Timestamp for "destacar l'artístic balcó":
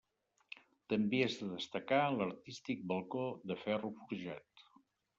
1.51-3.31